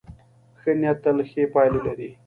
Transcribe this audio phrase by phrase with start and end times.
[0.59, 2.09] ښه نیت تل ښې پایلې لري.